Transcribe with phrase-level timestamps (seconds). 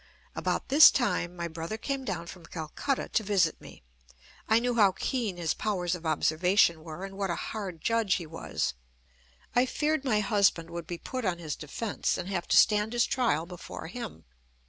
[0.35, 3.83] About this time my brother came down from Calcutta to visit me.
[4.49, 8.25] I knew how keen his powers of observation were, and what a hard judge he
[8.25, 8.73] was.
[9.55, 13.05] I feared my husband would be put on his defence, and have to stand his
[13.05, 14.25] trial before him.